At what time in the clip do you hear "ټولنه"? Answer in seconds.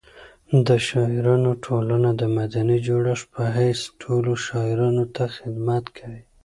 1.65-2.09